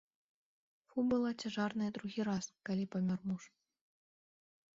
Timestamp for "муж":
3.35-3.43